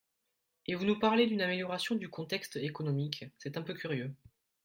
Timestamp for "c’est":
3.37-3.55